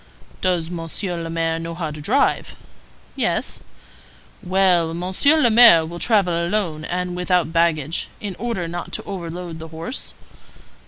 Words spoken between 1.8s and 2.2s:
to